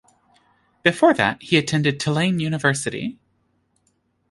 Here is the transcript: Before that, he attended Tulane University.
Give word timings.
Before 0.81 1.13
that, 1.13 1.43
he 1.43 1.57
attended 1.57 1.99
Tulane 1.99 2.39
University. 2.39 3.19